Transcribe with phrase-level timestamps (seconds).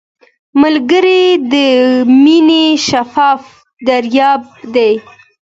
[0.61, 1.53] ملګری د
[2.23, 3.41] مینې شفاف
[3.87, 4.41] دریاب
[4.73, 4.93] دی